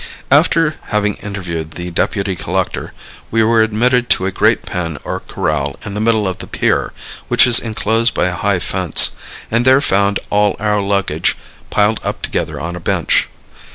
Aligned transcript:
After 0.31 0.77
having 0.85 1.13
interviewed 1.17 1.73
the 1.73 1.91
deputy 1.91 2.35
collector, 2.35 2.91
we 3.29 3.43
were 3.43 3.61
admitted 3.61 4.09
to 4.09 4.25
a 4.25 4.31
great 4.31 4.63
pen 4.63 4.97
or 5.03 5.19
corral 5.19 5.75
in 5.85 5.93
the 5.93 5.99
middle 5.99 6.27
of 6.27 6.39
the 6.39 6.47
pier, 6.47 6.91
which 7.27 7.45
is 7.45 7.59
inclosed 7.59 8.15
by 8.15 8.25
a 8.25 8.33
high 8.35 8.57
fence, 8.57 9.11
and 9.51 9.63
there 9.63 9.79
found 9.79 10.19
all 10.31 10.55
our 10.57 10.81
luggage 10.81 11.37
piled 11.69 11.99
up 12.03 12.23
together 12.23 12.59
on 12.59 12.75
a 12.75 12.79
bench. 12.79 13.27